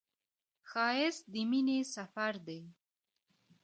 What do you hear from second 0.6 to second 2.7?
ښایست د مینې سفر دی